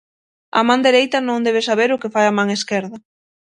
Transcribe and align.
A 0.59 0.61
man 0.67 0.79
dereita 0.87 1.17
non 1.27 1.45
debe 1.47 1.61
saber 1.69 1.89
o 1.91 1.99
que 2.01 2.13
fai 2.13 2.25
a 2.27 2.35
man 2.37 2.49
esquerda. 2.57 2.97